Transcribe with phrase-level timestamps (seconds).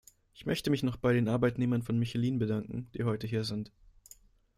[0.33, 3.71] Ich möchte mich noch bei den Arbeitnehmern von Michelin bedanken, die heute hier sind.